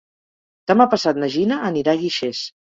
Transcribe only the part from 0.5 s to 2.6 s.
Demà passat na Gina anirà a Guixers.